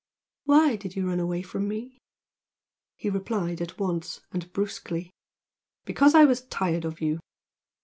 [0.45, 1.99] "Why did you run away from me?"
[2.95, 5.11] He replied at once, and brusquely.
[5.85, 7.19] "Because I was tired of you!"